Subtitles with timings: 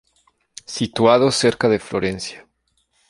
[0.65, 2.47] Situado cerca de Florencia.